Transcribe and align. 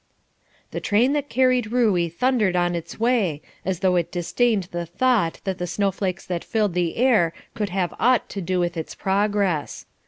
The 0.71 0.79
train 0.81 1.13
that 1.13 1.29
carried 1.29 1.71
Ruey 1.71 2.09
thundered 2.09 2.55
on 2.55 2.73
its 2.73 2.99
way, 2.99 3.39
as 3.63 3.81
though 3.81 3.97
it 3.97 4.11
disdained 4.11 4.63
the 4.71 4.87
thought 4.87 5.39
that 5.43 5.59
the 5.59 5.67
snowflakes 5.67 6.25
that 6.25 6.43
filled 6.43 6.73
the 6.73 6.95
air 6.97 7.33
could 7.53 7.69
have 7.69 7.93
aught 7.99 8.27
to 8.29 8.41
do 8.41 8.59
with 8.59 8.75
its 8.77 8.95
progress. 8.95 9.85